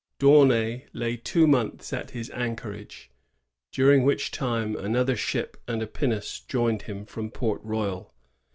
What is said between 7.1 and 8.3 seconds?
Port Royal.